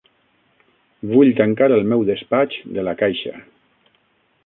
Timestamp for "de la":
2.79-2.99